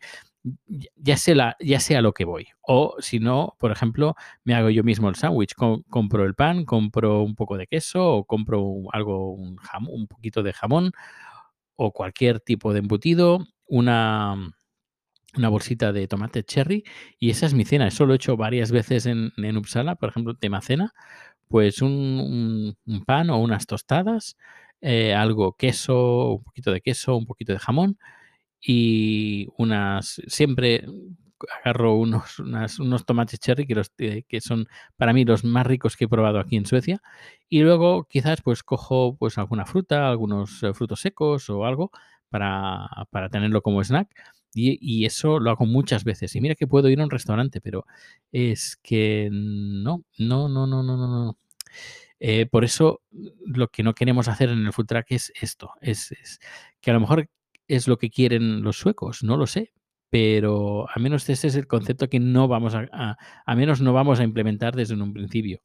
ya 0.95 1.17
sé, 1.17 1.35
ya 1.59 1.97
a 1.97 2.01
lo 2.01 2.13
que 2.13 2.25
voy. 2.25 2.47
O 2.61 2.95
si 2.99 3.19
no, 3.19 3.55
por 3.59 3.71
ejemplo, 3.71 4.15
me 4.43 4.55
hago 4.55 4.69
yo 4.69 4.83
mismo 4.83 5.09
el 5.09 5.15
sándwich, 5.15 5.53
Com 5.55 5.83
compro 5.89 6.25
el 6.25 6.35
pan, 6.35 6.65
compro 6.65 7.21
un 7.23 7.35
poco 7.35 7.57
de 7.57 7.67
queso 7.67 8.03
o 8.15 8.25
compro 8.25 8.73
algo, 8.91 9.33
un, 9.33 9.57
jamón, 9.57 9.93
un 9.93 10.07
poquito 10.07 10.43
de 10.43 10.53
jamón 10.53 10.91
o 11.75 11.91
cualquier 11.93 12.39
tipo 12.39 12.73
de 12.73 12.79
embutido, 12.79 13.45
una 13.67 14.53
una 15.37 15.49
bolsita 15.49 15.91
de 15.91 16.07
tomate 16.07 16.43
cherry 16.43 16.83
y 17.19 17.29
esa 17.29 17.45
es 17.45 17.53
mi 17.53 17.65
cena. 17.65 17.87
Eso 17.87 18.05
lo 18.05 18.13
he 18.13 18.15
hecho 18.17 18.37
varias 18.37 18.71
veces 18.71 19.05
en, 19.05 19.31
en 19.37 19.57
Uppsala, 19.57 19.95
por 19.95 20.09
ejemplo, 20.09 20.35
tema 20.35 20.61
cena, 20.61 20.93
pues 21.47 21.81
un, 21.81 22.75
pan 23.05 23.29
o 23.29 23.37
unas 23.37 23.67
tostadas, 23.67 24.37
eh, 24.81 25.13
algo 25.13 25.53
queso, 25.53 26.33
un 26.33 26.43
poquito 26.43 26.71
de 26.71 26.81
queso, 26.81 27.15
un 27.15 27.25
poquito 27.25 27.53
de 27.53 27.59
jamón 27.59 27.97
y 28.61 29.47
unas, 29.57 30.21
siempre 30.27 30.85
agarro 31.63 31.95
unos, 31.95 32.39
unas, 32.39 32.79
unos 32.79 33.05
tomates 33.05 33.39
cherry 33.39 33.67
que, 33.67 33.75
los, 33.75 33.91
eh, 33.97 34.23
que 34.27 34.41
son 34.41 34.67
para 34.97 35.13
mí 35.13 35.25
los 35.25 35.43
más 35.43 35.67
ricos 35.67 35.95
que 35.97 36.05
he 36.05 36.07
probado 36.07 36.39
aquí 36.39 36.57
en 36.57 36.65
Suecia 36.65 37.01
y 37.49 37.61
luego 37.61 38.05
quizás 38.05 38.41
pues 38.41 38.63
cojo 38.63 39.15
pues 39.17 39.37
alguna 39.37 39.65
fruta, 39.65 40.09
algunos 40.09 40.63
eh, 40.63 40.73
frutos 40.73 41.01
secos 41.01 41.49
o 41.49 41.65
algo 41.65 41.91
para, 42.29 42.87
para 43.11 43.29
tenerlo 43.29 43.61
como 43.61 43.83
snack 43.83 44.09
y, 44.53 45.05
eso 45.05 45.39
lo 45.39 45.51
hago 45.51 45.65
muchas 45.65 46.03
veces. 46.03 46.35
Y 46.35 46.41
mira 46.41 46.55
que 46.55 46.67
puedo 46.67 46.89
ir 46.89 46.99
a 47.01 47.03
un 47.03 47.09
restaurante, 47.09 47.61
pero 47.61 47.85
es 48.31 48.77
que 48.81 49.29
no, 49.31 50.03
no, 50.17 50.49
no, 50.49 50.67
no, 50.67 50.83
no, 50.83 50.97
no, 50.97 51.07
no. 51.07 51.37
Eh, 52.19 52.45
por 52.45 52.63
eso 52.63 53.01
lo 53.45 53.67
que 53.69 53.83
no 53.83 53.93
queremos 53.93 54.27
hacer 54.29 54.49
en 54.49 54.65
el 54.65 54.73
food 54.73 54.85
track 54.85 55.07
es 55.09 55.33
esto, 55.41 55.71
es, 55.81 56.13
es, 56.13 56.39
que 56.79 56.91
a 56.91 56.93
lo 56.93 57.01
mejor 57.01 57.29
es 57.67 57.87
lo 57.87 57.97
que 57.97 58.09
quieren 58.09 58.61
los 58.61 58.77
suecos, 58.77 59.23
no 59.23 59.35
lo 59.35 59.45
sé, 59.45 59.73
pero 60.09 60.87
a 60.89 60.99
menos 60.99 61.27
ese 61.27 61.47
es 61.47 61.55
el 61.55 61.67
concepto 61.67 62.07
que 62.07 62.19
no 62.19 62.47
vamos 62.47 62.75
a, 62.75 62.87
a, 62.93 63.17
a 63.45 63.55
menos 63.55 63.81
no 63.81 63.93
vamos 63.93 64.19
a 64.19 64.23
implementar 64.23 64.75
desde 64.75 64.93
un 64.93 65.11
principio. 65.11 65.61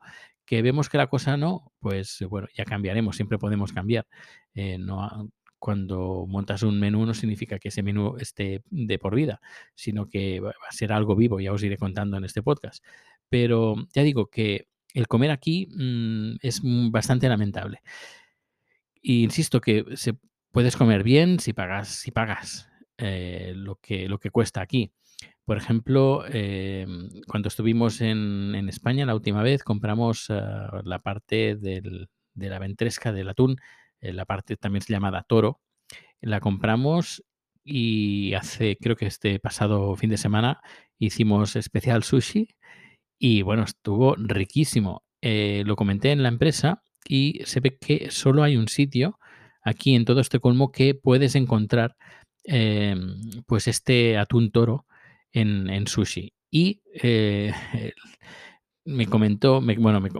Que 0.47 0.63
vemos 0.63 0.89
que 0.89 0.97
la 0.97 1.09
cosa 1.09 1.37
no, 1.37 1.73
pues 1.81 2.25
bueno, 2.31 2.49
ya 2.57 2.65
cambiaremos, 2.65 3.15
siempre 3.15 3.39
podemos 3.39 3.73
cambiar. 3.73 4.07
Eh, 4.55 4.79
no, 4.79 5.31
cuando 5.59 6.27
montas 6.29 6.63
un 6.63 6.79
menú 6.79 7.05
no 7.05 7.15
significa 7.15 7.59
que 7.59 7.69
ese 7.69 7.83
menú 7.83 8.17
esté 8.19 8.63
de 8.71 8.99
por 8.99 9.15
vida, 9.15 9.41
sino 9.75 10.07
que 10.07 10.41
va 10.41 10.51
a 10.51 10.73
ser 10.73 10.93
algo 10.93 11.17
vivo, 11.17 11.41
ya 11.41 11.53
os 11.53 11.63
iré 11.63 11.77
contando 11.77 12.17
en 12.17 12.25
este 12.25 12.43
podcast. 12.43 12.85
Pero 13.29 13.77
ya 13.93 14.03
digo 14.03 14.27
que 14.27 14.69
el 14.95 15.09
comer 15.09 15.31
aquí 15.31 15.69
mmm, 15.71 16.37
es 16.43 16.61
bastante 16.91 17.29
lamentable. 17.29 17.83
Y 19.01 19.23
insisto 19.25 19.61
que 19.61 19.85
se 19.95 20.15
puedes 20.53 20.77
comer 20.77 21.03
bien 21.03 21.39
si 21.41 21.53
pagas, 21.53 21.89
si 21.89 22.11
pagas 22.11 22.69
eh, 22.97 23.53
lo, 23.55 23.77
que, 23.77 24.09
lo 24.09 24.19
que 24.19 24.31
cuesta 24.31 24.61
aquí. 24.61 24.93
Por 25.45 25.57
ejemplo, 25.57 26.25
eh, 26.31 26.87
cuando 27.27 27.49
estuvimos 27.49 28.01
en, 28.01 28.55
en, 28.55 28.69
España 28.69 29.07
la 29.07 29.15
última 29.15 29.43
vez, 29.43 29.65
compramos 29.65 30.29
uh, 30.29 30.83
la 30.85 30.99
parte 30.99 31.57
de 31.57 32.09
la 32.35 32.59
ventresca 32.59 33.13
del 33.13 33.31
atún 33.31 33.57
la 34.01 34.25
parte 34.25 34.57
también 34.57 34.83
es 34.83 34.89
llamada 34.89 35.25
Toro. 35.29 35.61
La 36.21 36.41
compramos 36.41 37.23
y 37.65 38.35
hace, 38.35 38.77
creo 38.81 38.97
que 38.97 39.07
este 39.07 39.39
pasado 39.39 39.95
fin 39.97 40.11
de 40.11 40.17
semana, 40.17 40.61
hicimos 40.99 41.55
especial 41.57 42.03
sushi 42.03 42.49
y 43.19 43.43
bueno, 43.43 43.65
estuvo 43.65 44.15
riquísimo. 44.17 45.03
Eh, 45.21 45.65
lo 45.67 45.77
comenté 45.77 46.13
en 46.13 46.23
la 46.23 46.29
empresa 46.29 46.83
y 47.07 47.41
se 47.45 47.61
ve 47.61 47.77
que 47.79 48.11
solo 48.11 48.43
hay 48.43 48.57
un 48.57 48.69
sitio 48.69 49.19
aquí 49.63 49.95
en 49.95 50.05
todo 50.05 50.21
este 50.21 50.41
colmo 50.41 50.71
que 50.73 50.95
puedes 50.95 51.35
encontrar 51.35 51.97
eh, 52.45 52.97
pues 53.47 53.69
este 53.69 54.17
atún 54.17 54.51
toro 54.51 54.87
en, 55.33 55.69
en 55.69 55.87
sushi. 55.87 56.33
Y 56.51 56.83
eh, 56.95 57.53
me 58.89 59.07
comentó, 59.07 59.61
me, 59.61 59.77
bueno, 59.77 60.01
me, 60.01 60.11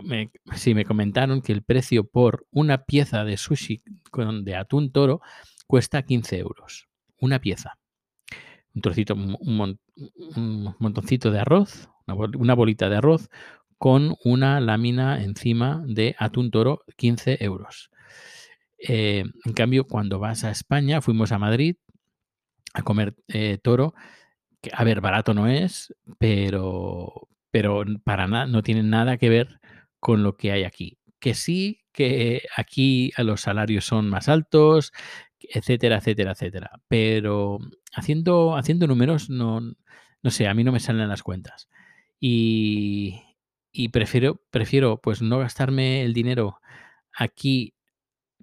me, 0.73 0.85
comentaron 0.85 1.41
que 1.41 1.51
el 1.51 1.63
precio 1.63 2.03
por 2.03 2.45
una 2.51 2.85
pieza 2.85 3.23
de 3.23 3.35
sushi 3.35 3.81
con, 4.11 4.45
de 4.45 4.55
atún 4.55 4.91
toro 4.91 5.21
cuesta 5.65 6.03
15 6.03 6.37
euros. 6.37 6.87
Una 7.19 7.39
pieza. 7.39 7.79
Un 8.75 8.81
trocito, 8.83 9.15
un, 9.15 9.79
montoncito 10.79 11.31
de 11.31 11.39
arroz, 11.39 11.89
una, 12.05 12.15
una, 12.37 12.53
bolita 12.53 12.89
de 12.89 12.97
arroz 12.97 13.29
con 13.79 14.15
una 14.23 14.59
lámina 14.59 15.23
encima 15.23 15.81
de 15.87 16.15
atún 16.19 16.51
toro, 16.51 16.83
15 16.95 17.43
euros. 17.43 17.89
Eh, 18.77 19.23
en 19.45 19.53
cambio, 19.53 19.85
cuando 19.85 20.19
vas 20.19 20.43
a 20.43 20.51
España, 20.51 21.01
fuimos 21.01 21.31
a 21.31 21.39
Madrid 21.39 21.75
a 22.73 22.83
comer 22.83 23.15
eh, 23.29 23.57
toro, 23.61 23.95
que 24.61 24.69
a 24.73 24.83
ver, 24.83 25.01
barato 25.01 25.33
no 25.33 25.47
es, 25.47 25.95
pero, 26.19 27.27
pero 27.51 27.83
para 28.03 28.27
nada, 28.27 28.45
no 28.47 28.63
tiene 28.63 28.83
nada 28.83 29.17
que 29.17 29.29
ver 29.29 29.59
con 29.99 30.23
lo 30.23 30.37
que 30.37 30.51
hay 30.51 30.63
aquí. 30.63 30.97
Que 31.19 31.33
sí, 31.33 31.81
que 31.91 32.43
aquí 32.55 33.11
los 33.17 33.41
salarios 33.41 33.85
son 33.85 34.09
más 34.09 34.29
altos, 34.29 34.93
etcétera, 35.39 35.97
etcétera, 35.97 36.31
etcétera. 36.31 36.71
Pero 36.87 37.59
haciendo, 37.93 38.55
haciendo 38.55 38.87
números, 38.87 39.29
no, 39.29 39.61
no 39.61 40.31
sé, 40.31 40.47
a 40.47 40.53
mí 40.53 40.63
no 40.63 40.71
me 40.71 40.79
salen 40.79 41.09
las 41.09 41.23
cuentas. 41.23 41.69
Y, 42.19 43.21
y 43.71 43.89
prefiero, 43.89 44.41
prefiero 44.51 44.99
pues 45.01 45.21
no 45.21 45.39
gastarme 45.39 46.03
el 46.03 46.13
dinero 46.13 46.59
aquí 47.13 47.73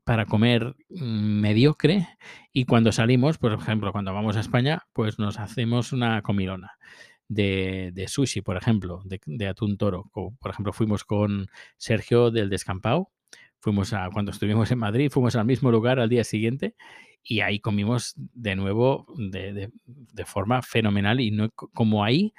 para 0.05 0.27
comer 0.27 0.77
mediocre 0.89 2.09
y 2.53 2.65
cuando 2.65 2.93
salimos, 2.93 3.39
por 3.39 3.53
ejemplo, 3.53 3.93
cuando 3.93 4.15
vamos 4.15 4.37
a 4.37 4.41
España, 4.41 4.87
pues 4.93 5.19
nos 5.19 5.39
hacemos 5.39 5.93
una 5.93 6.23
comilona 6.23 6.79
de, 7.28 7.90
de 7.95 8.09
sushi, 8.09 8.40
por 8.42 8.56
ejemplo, 8.56 9.02
de, 9.04 9.21
de, 9.26 9.47
atún 9.47 9.76
toro. 9.76 10.11
Por 10.12 10.50
ejemplo, 10.50 10.73
fuimos 10.73 11.04
con 11.04 11.49
Sergio 11.76 12.30
del 12.30 12.50
Descampado, 12.50 13.11
fuimos 13.59 13.92
a, 13.92 14.09
cuando 14.12 14.30
estuvimos 14.30 14.71
en 14.71 14.78
Madrid, 14.78 15.11
fuimos 15.11 15.37
al 15.37 15.45
mismo 15.45 15.71
lugar 15.71 15.99
al 15.99 16.09
día 16.09 16.25
siguiente 16.25 16.75
y 17.23 17.40
ahí 17.40 17.59
comimos 17.59 18.14
de 18.16 18.54
nuevo 18.56 19.06
de, 19.16 19.71
de 19.85 20.25
forma 20.25 20.62
fenomenal 20.62 21.21
y 21.21 21.30
no 21.30 21.50
como 21.50 22.04
ahí, 22.04 22.33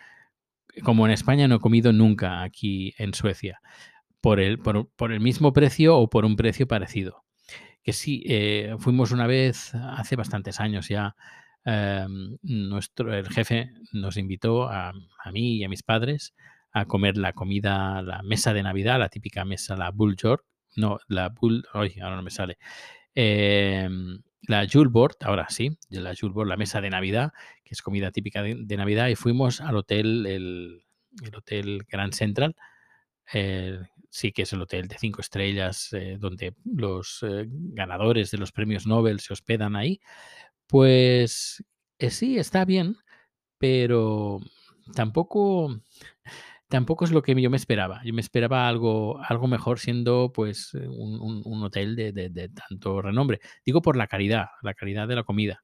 como 0.83 1.05
en 1.05 1.11
España 1.11 1.47
no 1.47 1.55
he 1.55 1.59
comido 1.59 1.91
nunca 1.91 2.43
aquí 2.43 2.93
en 2.97 3.13
Suecia, 3.13 3.59
por 4.21 4.39
el, 4.39 4.59
por, 4.59 4.89
por 4.95 5.11
el 5.11 5.19
mismo 5.19 5.53
precio 5.53 5.97
o 5.97 6.09
por 6.09 6.25
un 6.25 6.35
precio 6.35 6.67
parecido 6.67 7.27
que 7.87 7.93
sí, 7.93 8.21
eh, 8.27 8.75
fuimos 8.79 9.13
una 9.13 9.27
vez 9.27 9.73
hace 9.73 10.17
bastantes 10.17 10.59
años 10.59 10.89
ya. 10.89 11.15
Eh, 11.69 12.07
nuestro, 12.43 13.13
el 13.13 13.27
jefe 13.27 13.71
nos 13.91 14.15
invitó 14.15 14.69
a, 14.69 14.93
a, 15.23 15.31
mí 15.33 15.57
y 15.57 15.63
a 15.65 15.69
mis 15.69 15.83
padres 15.83 16.33
a 16.71 16.85
comer 16.85 17.17
la 17.17 17.33
comida, 17.33 18.01
la 18.01 18.23
mesa 18.23 18.53
de 18.53 18.63
Navidad, 18.63 18.99
la 18.99 19.09
típica 19.09 19.43
mesa, 19.43 19.75
la 19.75 19.91
Bull 19.91 20.15
York. 20.15 20.45
No, 20.77 20.99
la 21.07 21.29
Bull. 21.29 21.65
Ay, 21.73 21.95
ahora 22.01 22.15
no 22.15 22.23
me 22.23 22.29
sale. 22.29 22.57
Eh, 23.15 23.89
la 24.43 24.65
Julbord, 24.71 25.15
ahora 25.21 25.47
sí, 25.49 25.77
la 25.89 26.13
Julbord, 26.15 26.47
la 26.47 26.55
mesa 26.55 26.79
de 26.79 26.89
Navidad, 26.89 27.33
que 27.65 27.73
es 27.73 27.81
comida 27.81 28.11
típica 28.11 28.41
de, 28.41 28.55
de 28.57 28.77
Navidad, 28.77 29.09
y 29.09 29.15
fuimos 29.15 29.59
al 29.59 29.75
hotel, 29.75 30.25
el, 30.25 30.85
el 31.23 31.35
Hotel 31.35 31.83
Grand 31.89 32.13
Central, 32.13 32.55
eh, 33.33 33.79
sí 34.09 34.31
que 34.31 34.43
es 34.43 34.53
el 34.53 34.61
hotel 34.61 34.87
de 34.87 34.97
cinco 34.97 35.21
estrellas 35.21 35.91
eh, 35.91 36.17
donde 36.17 36.55
los 36.63 37.23
eh, 37.23 37.45
ganadores 37.47 38.31
de 38.31 38.37
los 38.37 38.53
premios 38.53 38.87
Nobel 38.87 39.19
se 39.19 39.33
hospedan 39.33 39.75
ahí, 39.75 39.99
pues 40.67 41.63
eh, 41.99 42.09
sí, 42.11 42.37
está 42.37 42.65
bien, 42.65 42.97
pero 43.57 44.39
tampoco, 44.93 45.81
tampoco 46.67 47.05
es 47.05 47.11
lo 47.11 47.21
que 47.21 47.39
yo 47.41 47.49
me 47.49 47.57
esperaba. 47.57 48.01
Yo 48.03 48.13
me 48.13 48.21
esperaba 48.21 48.67
algo, 48.67 49.19
algo 49.23 49.47
mejor 49.47 49.79
siendo 49.79 50.31
pues 50.33 50.73
un, 50.73 51.41
un, 51.45 51.63
hotel 51.63 51.95
de, 51.95 52.49
tanto 52.49 53.01
renombre. 53.01 53.39
Digo 53.65 53.81
por 53.81 53.97
la 53.97 54.07
calidad, 54.07 54.47
la 54.61 54.73
calidad 54.73 55.07
de 55.07 55.15
la 55.15 55.23
comida. 55.23 55.63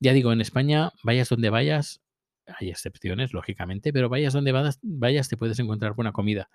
Ya 0.00 0.12
digo, 0.12 0.32
en 0.32 0.40
España, 0.40 0.92
vayas 1.04 1.28
donde 1.28 1.50
vayas, 1.50 2.02
hay 2.46 2.70
excepciones, 2.70 3.34
lógicamente, 3.34 3.92
pero 3.92 4.08
vayas 4.08 4.32
donde 4.32 4.52
vayas, 4.82 5.28
te 5.28 5.36
puedes 5.36 5.58
encontrar 5.58 5.94
buena 5.94 6.12
comida. 6.12 6.50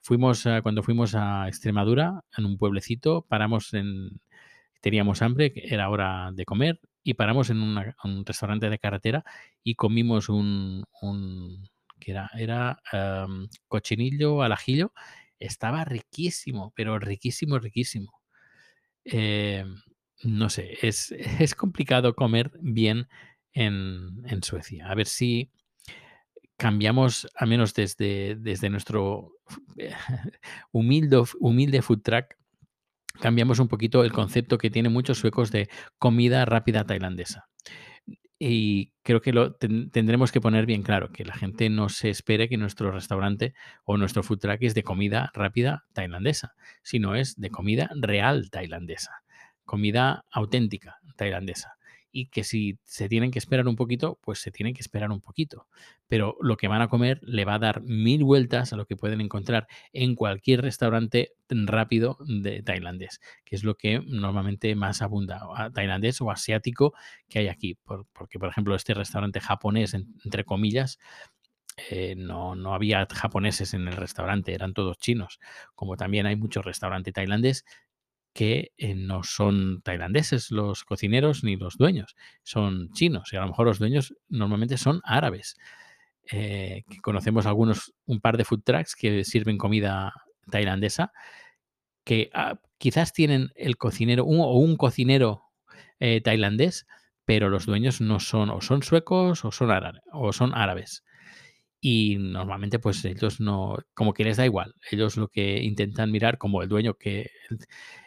Fuimos, 0.00 0.44
cuando 0.62 0.82
fuimos 0.82 1.14
a 1.14 1.48
Extremadura, 1.48 2.24
en 2.36 2.44
un 2.44 2.58
pueblecito, 2.58 3.22
paramos 3.28 3.72
en, 3.74 4.20
teníamos 4.80 5.22
hambre, 5.22 5.52
era 5.56 5.88
hora 5.88 6.30
de 6.34 6.44
comer, 6.44 6.80
y 7.02 7.14
paramos 7.14 7.50
en 7.50 7.62
un 7.62 8.24
restaurante 8.24 8.68
de 8.68 8.78
carretera 8.78 9.24
y 9.62 9.74
comimos 9.74 10.28
un, 10.28 10.84
un 11.00 11.68
que 12.00 12.10
era, 12.12 12.30
era 12.36 12.82
um, 12.92 13.46
cochinillo 13.68 14.42
al 14.42 14.52
ajillo. 14.52 14.92
Estaba 15.38 15.84
riquísimo, 15.84 16.72
pero 16.74 16.98
riquísimo, 16.98 17.58
riquísimo. 17.58 18.20
Eh, 19.04 19.64
no 20.24 20.50
sé, 20.50 20.78
es, 20.82 21.12
es 21.38 21.54
complicado 21.54 22.14
comer 22.14 22.50
bien 22.60 23.08
en, 23.52 24.22
en, 24.26 24.42
Suecia. 24.42 24.90
A 24.90 24.94
ver 24.94 25.06
si 25.06 25.50
cambiamos, 26.56 27.28
a 27.36 27.46
menos 27.46 27.74
desde, 27.74 28.36
desde 28.36 28.70
nuestro 28.70 29.32
humilde, 30.72 31.22
humilde 31.38 31.82
food 31.82 32.02
track, 32.02 32.36
cambiamos 33.20 33.58
un 33.58 33.68
poquito 33.68 34.04
el 34.04 34.12
concepto 34.12 34.58
que 34.58 34.70
tienen 34.70 34.92
muchos 34.92 35.18
suecos 35.18 35.50
de 35.50 35.68
comida 35.98 36.44
rápida 36.44 36.84
tailandesa. 36.84 37.48
Y 38.38 38.92
creo 39.02 39.20
que 39.20 39.32
lo 39.32 39.52
ten, 39.52 39.90
tendremos 39.90 40.32
que 40.32 40.40
poner 40.40 40.64
bien 40.64 40.82
claro, 40.82 41.12
que 41.12 41.26
la 41.26 41.34
gente 41.34 41.68
no 41.68 41.90
se 41.90 42.08
espere 42.08 42.48
que 42.48 42.56
nuestro 42.56 42.90
restaurante 42.90 43.52
o 43.84 43.98
nuestro 43.98 44.22
food 44.22 44.38
truck 44.38 44.62
es 44.62 44.74
de 44.74 44.82
comida 44.82 45.30
rápida 45.34 45.84
tailandesa, 45.92 46.54
sino 46.82 47.14
es 47.14 47.38
de 47.38 47.50
comida 47.50 47.90
real 47.94 48.50
tailandesa, 48.50 49.22
comida 49.66 50.24
auténtica 50.30 51.00
tailandesa 51.16 51.76
y 52.12 52.26
que 52.26 52.44
si 52.44 52.78
se 52.84 53.08
tienen 53.08 53.30
que 53.30 53.38
esperar 53.38 53.68
un 53.68 53.76
poquito, 53.76 54.18
pues 54.22 54.40
se 54.40 54.50
tienen 54.50 54.74
que 54.74 54.80
esperar 54.80 55.10
un 55.10 55.20
poquito. 55.20 55.66
Pero 56.08 56.36
lo 56.40 56.56
que 56.56 56.68
van 56.68 56.82
a 56.82 56.88
comer 56.88 57.20
le 57.22 57.44
va 57.44 57.54
a 57.54 57.58
dar 57.58 57.82
mil 57.82 58.24
vueltas 58.24 58.72
a 58.72 58.76
lo 58.76 58.86
que 58.86 58.96
pueden 58.96 59.20
encontrar 59.20 59.68
en 59.92 60.14
cualquier 60.14 60.62
restaurante 60.62 61.32
rápido 61.48 62.18
de 62.20 62.62
tailandés, 62.62 63.20
que 63.44 63.56
es 63.56 63.64
lo 63.64 63.76
que 63.76 64.00
normalmente 64.00 64.74
más 64.74 65.02
abunda, 65.02 65.40
tailandés 65.74 66.20
o 66.20 66.30
asiático 66.30 66.94
que 67.28 67.40
hay 67.40 67.48
aquí. 67.48 67.74
Por, 67.74 68.06
porque, 68.12 68.38
por 68.38 68.48
ejemplo, 68.48 68.74
este 68.74 68.94
restaurante 68.94 69.40
japonés, 69.40 69.94
entre 69.94 70.44
comillas, 70.44 70.98
eh, 71.88 72.14
no, 72.16 72.54
no, 72.54 72.74
había 72.74 73.06
japoneses 73.06 73.72
en 73.74 73.88
el 73.88 73.96
restaurante, 73.96 74.52
eran 74.52 74.74
todos 74.74 74.98
chinos. 74.98 75.38
Como 75.74 75.96
también 75.96 76.26
hay 76.26 76.36
muchos 76.36 76.64
restaurantes 76.64 77.14
tailandés 77.14 77.64
que 78.32 78.72
eh, 78.78 78.94
no 78.94 79.22
son 79.22 79.82
tailandeses 79.82 80.50
los 80.50 80.84
cocineros 80.84 81.42
ni 81.42 81.56
los 81.56 81.76
dueños, 81.76 82.16
son 82.42 82.90
chinos 82.92 83.32
y 83.32 83.36
a 83.36 83.40
lo 83.40 83.48
mejor 83.48 83.66
los 83.66 83.78
dueños 83.78 84.14
normalmente 84.28 84.76
son 84.76 85.00
árabes. 85.04 85.56
Eh, 86.30 86.84
conocemos 87.02 87.46
algunos, 87.46 87.92
un 88.06 88.20
par 88.20 88.36
de 88.36 88.44
food 88.44 88.62
trucks 88.64 88.94
que 88.94 89.24
sirven 89.24 89.58
comida 89.58 90.12
tailandesa, 90.50 91.12
que 92.04 92.30
ah, 92.34 92.60
quizás 92.78 93.12
tienen 93.12 93.50
el 93.56 93.76
cocinero 93.76 94.24
un, 94.24 94.40
o 94.40 94.52
un 94.54 94.76
cocinero 94.76 95.42
eh, 95.98 96.20
tailandés, 96.20 96.86
pero 97.24 97.48
los 97.48 97.66
dueños 97.66 98.00
no 98.00 98.20
son 98.20 98.50
o 98.50 98.60
son 98.60 98.82
suecos 98.82 99.44
o 99.44 99.52
son, 99.52 99.70
o 100.12 100.32
son 100.32 100.54
árabes. 100.54 101.04
Y 101.80 102.16
normalmente, 102.18 102.78
pues 102.78 103.04
ellos 103.04 103.40
no, 103.40 103.78
como 103.94 104.12
que 104.12 104.24
les 104.24 104.36
da 104.36 104.44
igual. 104.44 104.74
Ellos 104.90 105.16
lo 105.16 105.28
que 105.28 105.62
intentan 105.62 106.10
mirar, 106.10 106.38
como 106.38 106.62
el 106.62 106.68
dueño 106.68 106.94
que, 106.94 107.30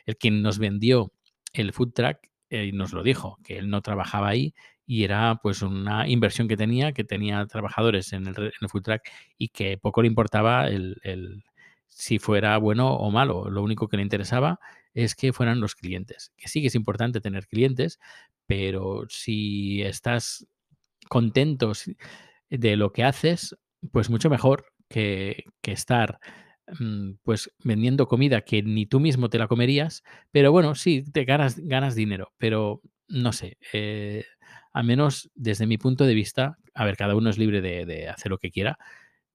el, 0.05 0.17
quien 0.17 0.41
nos 0.41 0.59
vendió 0.59 1.11
el 1.53 1.73
food 1.73 1.93
truck, 1.93 2.17
eh, 2.49 2.71
nos 2.73 2.93
lo 2.93 3.03
dijo, 3.03 3.39
que 3.43 3.57
él 3.57 3.69
no 3.69 3.81
trabajaba 3.81 4.29
ahí 4.29 4.53
y 4.85 5.03
era 5.03 5.39
pues 5.41 5.61
una 5.61 6.07
inversión 6.07 6.47
que 6.47 6.57
tenía, 6.57 6.91
que 6.91 7.03
tenía 7.03 7.45
trabajadores 7.47 8.13
en 8.13 8.27
el, 8.27 8.35
en 8.37 8.51
el 8.61 8.69
food 8.69 8.83
truck 8.83 9.01
y 9.37 9.49
que 9.49 9.77
poco 9.77 10.01
le 10.01 10.07
importaba 10.07 10.67
el, 10.67 10.97
el, 11.03 11.43
si 11.87 12.19
fuera 12.19 12.57
bueno 12.57 12.93
o 12.95 13.11
malo. 13.11 13.49
Lo 13.49 13.63
único 13.63 13.87
que 13.87 13.97
le 13.97 14.03
interesaba 14.03 14.59
es 14.93 15.15
que 15.15 15.33
fueran 15.33 15.59
los 15.61 15.75
clientes. 15.75 16.31
Que 16.37 16.47
sí 16.47 16.61
que 16.61 16.67
es 16.67 16.75
importante 16.75 17.21
tener 17.21 17.47
clientes, 17.47 17.99
pero 18.45 19.05
si 19.09 19.81
estás 19.81 20.47
contento 21.09 21.73
de 22.49 22.77
lo 22.77 22.91
que 22.93 23.03
haces, 23.03 23.55
pues 23.91 24.09
mucho 24.09 24.29
mejor 24.29 24.65
que, 24.89 25.45
que 25.61 25.71
estar 25.71 26.19
mm, 26.79 27.13
pues 27.23 27.51
vendiendo 27.63 28.07
comida 28.07 28.41
que 28.41 28.63
ni 28.63 28.85
tú 28.85 28.99
mismo 28.99 29.29
te 29.29 29.37
la 29.39 29.47
comerías, 29.47 30.03
pero 30.31 30.51
bueno, 30.51 30.75
sí, 30.75 31.03
te 31.11 31.25
ganas, 31.25 31.57
ganas 31.59 31.95
dinero, 31.95 32.33
pero 32.37 32.81
no 33.07 33.33
sé, 33.33 33.57
eh, 33.73 34.25
al 34.73 34.85
menos 34.85 35.29
desde 35.35 35.67
mi 35.67 35.77
punto 35.77 36.05
de 36.05 36.13
vista, 36.13 36.57
a 36.73 36.85
ver, 36.85 36.97
cada 36.97 37.15
uno 37.15 37.29
es 37.29 37.37
libre 37.37 37.61
de, 37.61 37.85
de, 37.85 38.09
hacer 38.09 38.31
lo 38.31 38.37
que 38.39 38.51
quiera. 38.51 38.77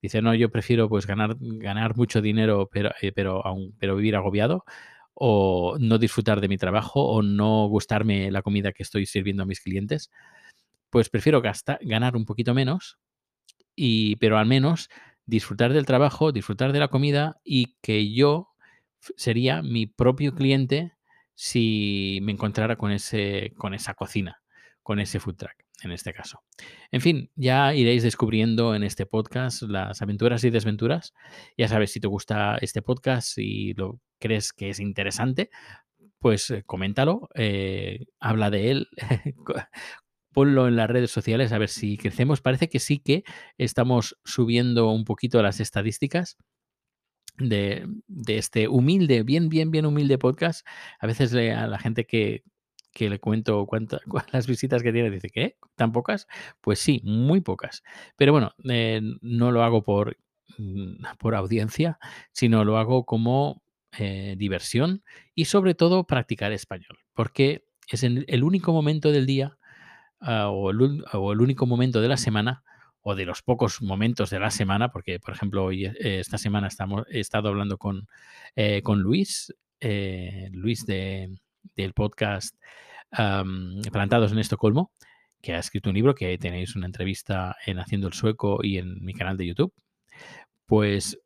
Dice, 0.03 0.23
no, 0.23 0.35
yo 0.35 0.51
prefiero 0.51 0.89
pues 0.89 1.07
ganar, 1.07 1.37
ganar 1.41 1.97
mucho 1.97 2.21
dinero, 2.21 2.69
pero, 2.73 2.91
eh, 3.03 3.13
pero, 3.13 3.45
aún, 3.47 3.75
pero 3.79 3.97
vivir 3.97 4.17
agobiado, 4.17 4.65
o 5.15 5.77
no 5.81 5.99
disfrutar 5.99 6.41
de 6.41 6.49
mi 6.49 6.59
trabajo, 6.59 7.05
o 7.05 7.23
no 7.23 7.67
gustarme 7.69 8.31
la 8.31 8.43
comida 8.43 8.73
que 8.73 8.83
estoy 8.83 9.07
sirviendo 9.07 9.43
a 9.45 9.47
mis 9.47 9.61
clientes. 9.61 10.11
Pues 10.91 11.11
prefiero 11.11 11.43
gastar, 11.43 11.79
ganar 11.83 12.17
un 12.17 12.25
poquito 12.25 12.55
menos, 12.55 12.99
y, 13.79 14.17
pero 14.17 14.39
al 14.39 14.47
menos 14.47 14.91
disfrutar 15.25 15.73
del 15.73 15.87
trabajo, 15.87 16.33
disfrutar 16.33 16.73
de 16.73 16.81
la 16.81 16.89
comida 16.89 17.41
y 17.45 17.77
que 17.81 18.13
yo 18.13 18.49
sería 19.17 19.63
mi 19.63 19.87
propio 19.87 20.35
cliente 20.35 20.93
si 21.35 22.19
me 22.23 22.33
encontrara 22.33 22.77
con, 22.77 22.91
ese, 22.91 23.53
con 23.57 23.75
esa 23.75 23.95
cocina, 23.95 24.43
con 24.83 24.99
ese 24.99 25.21
food 25.21 25.37
truck 25.37 25.55
en 25.83 25.93
este 25.93 26.13
caso. 26.13 26.43
En 26.91 27.01
fin, 27.01 27.31
ya 27.37 27.73
iréis 27.73 28.03
descubriendo 28.03 28.75
en 28.75 28.83
este 28.83 29.07
podcast 29.07 29.63
las 29.63 30.03
aventuras 30.03 30.43
y 30.43 30.51
desventuras. 30.51 31.15
Ya 31.57 31.69
sabes, 31.69 31.93
si 31.93 32.01
te 32.01 32.09
gusta 32.09 32.59
este 32.61 32.83
podcast 32.83 33.39
y 33.39 33.75
lo 33.75 34.01
crees 34.19 34.53
que 34.53 34.71
es 34.71 34.81
interesante, 34.81 35.51
pues 36.19 36.51
eh, 36.51 36.65
coméntalo, 36.67 37.29
eh, 37.37 38.07
habla 38.19 38.51
de 38.51 38.73
él, 38.73 38.89
ponlo 40.33 40.69
en 40.69 40.77
las 40.77 40.89
redes 40.89 41.11
sociales 41.11 41.53
a 41.53 41.59
ver 41.59 41.69
si 41.69 41.97
crecemos. 41.97 42.41
Parece 42.41 42.69
que 42.69 42.81
sí 42.81 42.99
que 42.99 43.25
estamos 43.57 44.19
subiendo 44.25 44.91
un 44.91 45.05
poquito 45.05 45.43
las 45.43 45.61
estadísticas 45.61 46.37
de, 47.39 47.87
este 48.27 48.69
humilde, 48.69 49.23
bien, 49.23 49.49
bien, 49.49 49.71
bien 49.71 49.87
humilde 49.87 50.19
podcast. 50.19 50.67
A 50.99 51.07
veces 51.07 51.33
le, 51.33 51.53
a 51.53 51.67
la 51.67 51.79
gente 51.79 52.05
que, 52.05 52.43
que 52.93 53.09
le 53.09 53.19
cuento 53.21 53.65
cuántas 53.67 54.01
las 54.33 54.47
visitas 54.47 54.83
que 54.83 54.93
tiene, 54.93 55.11
dice, 55.11 55.31
¿qué? 55.31 55.57
¿Tan 55.77 55.93
pocas? 55.93 56.27
Pues 56.61 56.79
sí, 56.79 57.01
muy 57.05 57.41
pocas. 57.41 57.83
Pero 58.17 58.33
bueno, 58.33 58.53
eh, 58.69 59.01
no 59.21 59.53
lo 59.53 59.63
hago 59.63 59.83
por, 59.83 60.17
mm, 60.59 61.05
por 61.19 61.35
audiencia, 61.35 61.99
sino 62.33 62.65
lo 62.65 62.79
hago 62.79 63.05
como 63.05 63.63
eh, 63.99 64.35
diversión 64.37 65.03
y 65.35 65.47
sobre 65.47 65.75
todo 65.75 66.05
practicar 66.07 66.53
español, 66.53 66.99
porque 67.15 67.65
es 67.91 68.03
el 68.03 68.45
único 68.45 68.73
momento 68.75 69.13
del 69.13 69.25
día 69.25 69.59
ah, 70.21 70.49
o, 70.49 70.71
el, 70.71 71.05
o 71.13 71.33
el 71.33 71.41
único 71.41 71.67
momento 71.67 72.01
de 72.01 72.09
la 72.09 72.17
semana 72.17 72.63
o 73.03 73.15
de 73.15 73.25
los 73.25 73.43
pocos 73.43 73.81
momentos 73.81 74.31
de 74.31 74.39
la 74.39 74.51
semana, 74.51 74.91
porque 74.91 75.19
por 75.19 75.35
ejemplo 75.35 75.65
hoy 75.65 75.87
eh, 75.87 75.95
esta 76.21 76.39
semana 76.39 76.69
estamos, 76.69 77.05
he 77.11 77.21
estado 77.21 77.49
hablando 77.49 77.79
con, 77.79 78.07
eh, 78.57 78.83
con 78.83 79.01
Luis, 79.01 79.55
eh, 79.81 80.49
Luis 80.53 80.85
de, 80.85 81.39
del 81.77 81.95
podcast 81.95 82.55
Plantados 83.11 84.33
en 84.33 84.39
Estocolmo, 84.39 84.93
que 85.41 85.55
ha 85.55 85.59
escrito 85.59 85.89
un 85.89 85.95
libro 85.95 86.15
que 86.15 86.37
tenéis 86.37 86.77
una 86.77 86.85
entrevista 86.85 87.57
en 87.65 87.79
Haciendo 87.79 88.09
el 88.09 88.13
Sueco 88.13 88.59
y 88.63 88.77
en 88.77 89.03
mi 89.03 89.15
canal 89.15 89.39
de 89.39 89.47
YouTube. 89.47 89.73
Pues, 90.67 91.19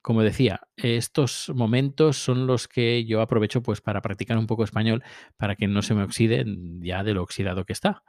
como 0.00 0.22
decía, 0.22 0.60
estos 0.76 1.50
momentos 1.54 2.16
son 2.16 2.46
los 2.46 2.68
que 2.68 3.04
yo 3.04 3.20
aprovecho 3.20 3.62
pues 3.62 3.80
para 3.80 4.00
practicar 4.00 4.38
un 4.38 4.46
poco 4.46 4.64
español 4.64 5.02
para 5.36 5.56
que 5.56 5.66
no 5.68 5.82
se 5.82 5.94
me 5.94 6.02
oxide 6.02 6.44
ya 6.80 7.02
de 7.04 7.14
lo 7.14 7.22
oxidado 7.22 7.64
que 7.64 7.72
está. 7.72 8.02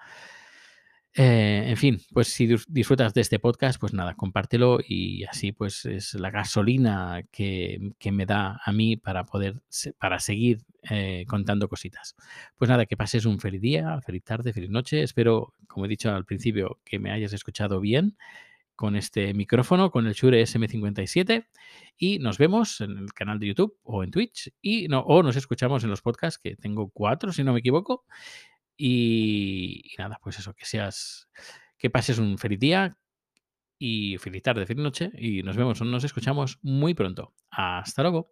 Eh, 1.16 1.66
en 1.68 1.78
fin, 1.78 2.00
pues 2.12 2.28
si 2.30 2.48
dis- 2.48 2.66
disfrutas 2.68 3.14
de 3.14 3.22
este 3.22 3.38
podcast, 3.38 3.80
pues 3.80 3.94
nada, 3.94 4.16
compártelo 4.16 4.80
y 4.84 5.24
así 5.26 5.52
pues 5.52 5.86
es 5.86 6.16
la 6.16 6.32
gasolina 6.32 7.22
que, 7.32 7.92
que 8.00 8.12
me 8.12 8.26
da 8.26 8.60
a 8.66 8.72
mí 8.72 8.98
para 8.98 9.24
poder, 9.24 9.62
para 10.00 10.20
seguir 10.20 10.64
eh, 10.90 11.26
contando 11.28 11.70
cositas. 11.70 12.16
Pues 12.58 12.68
nada, 12.70 12.88
que 12.88 12.98
pases 12.98 13.26
un 13.26 13.40
feliz 13.40 13.62
día, 13.62 14.02
feliz 14.02 14.24
tarde, 14.24 14.54
feliz 14.54 14.72
noche. 14.72 15.04
Espero, 15.04 15.54
como 15.68 15.86
he 15.86 15.90
dicho 15.90 16.10
al 16.10 16.26
principio, 16.26 16.80
que 16.84 16.98
me 16.98 17.12
hayas 17.12 17.34
escuchado 17.34 17.80
bien 17.80 18.18
con 18.76 18.96
este 18.96 19.34
micrófono, 19.34 19.92
con 19.92 20.08
el 20.08 20.14
Shure 20.14 20.42
SM57 20.42 21.48
y 21.98 22.20
nos 22.20 22.38
vemos 22.38 22.82
en 22.82 22.98
el 22.98 23.14
canal 23.14 23.40
de 23.40 23.48
YouTube 23.48 23.78
o 23.84 24.04
en 24.04 24.12
Twitch 24.12 24.52
y 24.62 24.88
no, 24.88 25.02
o 25.02 25.24
nos 25.24 25.36
escuchamos 25.36 25.84
en 25.84 25.90
los 25.90 26.02
podcasts 26.02 26.40
que 26.42 26.56
tengo 26.56 26.90
cuatro, 26.90 27.32
si 27.32 27.44
no 27.44 27.54
me 27.54 27.60
equivoco. 27.60 28.06
Y, 28.76 29.94
nada, 29.98 30.20
pues 30.22 30.40
eso, 30.40 30.54
que 30.54 30.66
seas, 30.66 31.30
que 31.78 31.90
pases 31.90 32.18
un 32.18 32.38
feliz 32.38 32.60
día 32.60 32.98
y 33.78 34.18
feliz 34.18 34.44
tarde, 34.44 34.66
feliz 34.66 34.84
noche 34.84 35.12
y 35.18 35.44
nos 35.44 35.58
vemos 35.58 35.80
o 35.82 35.86
nos 35.86 36.04
escuchamos 36.04 36.60
muy 36.62 36.94
pronto. 36.94 37.34
Hasta 37.50 38.02
luego. 38.02 38.32